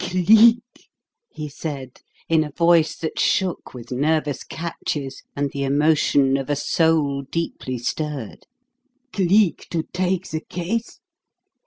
"Cleek!" 0.03 0.89
he 1.29 1.47
said, 1.47 2.01
in 2.27 2.43
a 2.43 2.49
voice 2.49 2.95
that 2.97 3.19
shook 3.19 3.75
with 3.75 3.91
nervous 3.91 4.43
catches 4.43 5.21
and 5.35 5.51
the 5.51 5.61
emotion 5.63 6.37
of 6.37 6.49
a 6.49 6.55
soul 6.55 7.21
deeply 7.29 7.77
stirred, 7.77 8.47
"Cleek 9.13 9.67
to 9.69 9.83
take 9.93 10.27
the 10.31 10.39
case? 10.41 10.99